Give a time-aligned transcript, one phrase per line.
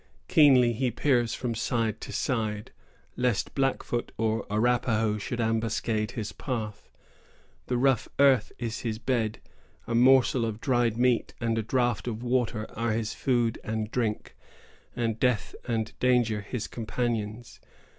[0.27, 2.71] Keenly he peers from side to side,
[3.15, 6.89] lest Blackfoot or Arapahoe should ambuscade his path.
[7.67, 9.37] The rough earth is his bed,
[9.85, 14.35] a morsel of dried meat and a draught of water are his food and drink,
[14.95, 17.59] and death and danger his companions.